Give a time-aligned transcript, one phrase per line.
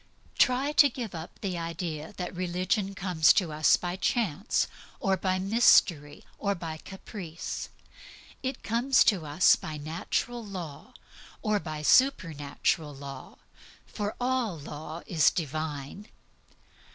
[0.39, 4.65] Try to give up the idea that religion comes to us by chance,
[4.99, 7.69] or by mystery, or by caprice.
[8.41, 10.95] It comes to us by natural law,
[11.43, 13.37] or by supernatural law,
[13.85, 16.07] for all law is Divine.